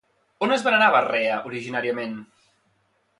[0.45, 2.17] On es venerava Rea originàriament?